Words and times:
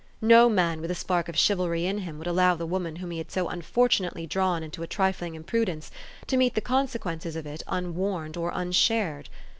No 0.23 0.49
man 0.49 0.81
with 0.81 0.89
a 0.89 0.95
spark 0.95 1.29
of 1.29 1.37
chivalry 1.37 1.85
in 1.85 1.99
him 1.99 2.17
would 2.17 2.25
allow 2.25 2.55
the 2.55 2.65
woman 2.65 2.95
whom 2.95 3.11
he 3.11 3.19
had 3.19 3.29
so 3.29 3.47
unfortunately 3.49 4.25
drawn 4.25 4.63
into 4.63 4.81
a 4.81 4.87
trifling 4.87 5.35
imprudence, 5.35 5.91
to 6.25 6.37
meet 6.37 6.55
the 6.55 6.59
consequences 6.59 7.35
of 7.35 7.45
it 7.45 7.61
unwarned 7.67 8.35
or 8.35 8.51
unshared. 8.51 9.29